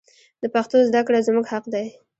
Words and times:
د 0.41 0.43
پښتو 0.53 0.75
زده 0.89 1.01
کړه 1.07 1.19
زموږ 1.27 1.45
حق 1.51 1.65
دی. 1.73 1.87